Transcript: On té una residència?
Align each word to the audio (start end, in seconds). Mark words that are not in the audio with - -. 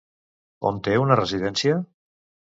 On 0.69 0.79
té 0.87 0.95
una 1.01 1.17
residència? 1.19 1.75